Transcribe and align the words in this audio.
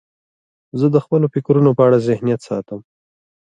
زه 0.79 0.87
د 0.95 0.97
خپلو 1.05 1.25
فکرونو 1.33 1.69
په 1.77 1.81
اړه 1.87 1.97
ذهنیت 2.07 2.41
ساتم. 2.49 2.79